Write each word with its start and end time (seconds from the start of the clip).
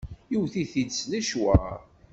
Iwwet-it-id 0.33 0.89
s 0.99 1.01
licwaṛ. 1.11 1.75